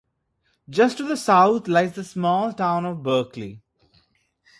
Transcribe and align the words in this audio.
Just 0.67 0.97
to 0.97 1.03
the 1.03 1.15
south 1.15 1.67
lies 1.67 1.93
the 1.93 2.03
small 2.03 2.53
town 2.53 2.87
of 2.87 3.03
Berkeley. 3.03 3.61